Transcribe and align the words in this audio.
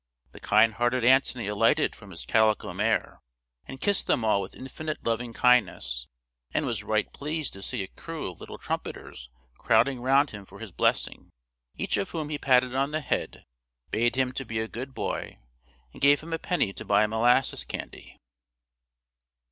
The 0.31 0.39
kind 0.39 0.73
hearted 0.73 1.03
Antony 1.05 1.45
alighted 1.45 1.95
from 1.95 2.09
his 2.09 2.25
calico 2.25 2.73
mare, 2.73 3.19
and 3.67 3.79
kissed 3.79 4.07
them 4.07 4.25
all 4.25 4.41
with 4.41 4.55
infinite 4.55 5.05
loving 5.05 5.31
kindness, 5.31 6.07
and 6.51 6.65
was 6.65 6.81
right 6.83 7.13
pleased 7.13 7.53
to 7.53 7.61
see 7.61 7.83
a 7.83 7.87
crew 7.87 8.31
of 8.31 8.39
little 8.39 8.57
trumpeters 8.57 9.29
crowding 9.59 10.01
round 10.01 10.31
him 10.31 10.43
for 10.47 10.57
his 10.57 10.71
blessing, 10.71 11.29
each 11.77 11.97
of 11.97 12.09
whom 12.09 12.29
he 12.29 12.39
patted 12.39 12.73
on 12.73 12.89
the 12.89 13.01
head, 13.01 13.45
bade 13.91 14.15
him 14.15 14.31
be 14.47 14.57
a 14.57 14.67
good 14.67 14.95
boy, 14.95 15.37
and 15.93 16.01
gave 16.01 16.21
him 16.21 16.33
a 16.33 16.39
penny 16.39 16.73
to 16.73 16.83
buy 16.83 17.05
molasses 17.05 17.63
candy. 17.63 18.17